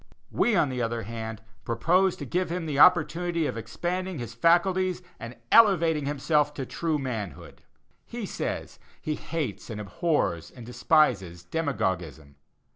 [0.31, 5.03] We, on the other hand, propose to give him the opportunity of expanding his faculties
[5.19, 7.61] and elevating himself to true manhood.
[8.07, 12.37] He says he "hates and abhors and despises demagogism."